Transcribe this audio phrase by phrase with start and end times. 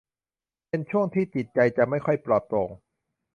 [0.69, 2.69] เป็นช่วงที่จิตใจจะไม่ค่อยปลอดโปร่ง